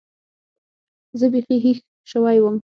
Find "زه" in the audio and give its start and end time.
1.19-1.25